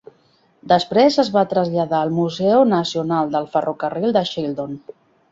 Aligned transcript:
Després 0.69 1.17
es 1.23 1.27
va 1.35 1.43
traslladar 1.51 1.99
al 2.05 2.13
Museu 2.19 2.63
Nacional 2.69 3.29
del 3.35 3.45
Ferrocarril 3.57 4.15
de 4.17 4.25
Shildon. 4.31 4.73